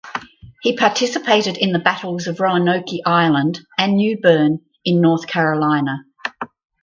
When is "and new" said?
3.77-4.17